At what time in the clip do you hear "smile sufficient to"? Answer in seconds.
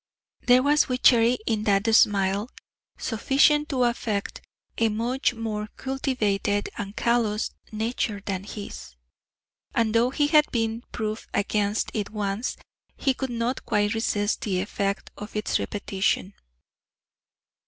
1.93-3.83